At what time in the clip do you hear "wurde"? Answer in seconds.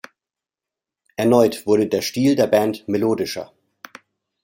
1.67-1.85